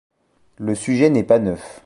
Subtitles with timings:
[0.57, 1.79] Le sujet n'est pas neuf.